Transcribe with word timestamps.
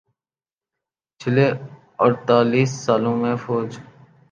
چھلے 1.19 1.47
اڑتالیس 2.03 2.71
سالوں 2.83 3.15
میں 3.21 3.35
فوج 3.43 3.69